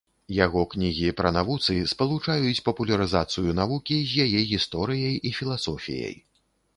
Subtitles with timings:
[0.35, 6.15] Яго кнігі пра навуцы спалучаюць папулярызацыю навукі з яе гісторыяй і філасофіяй.